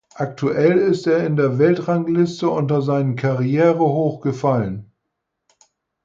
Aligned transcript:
Aktuell 0.15 0.79
ist 0.79 1.05
er 1.05 1.23
in 1.27 1.35
der 1.35 1.59
Weltrangliste 1.59 2.49
unter 2.49 2.81
sein 2.81 3.15
Karrierehoch 3.15 4.21
gefallen. 4.21 4.91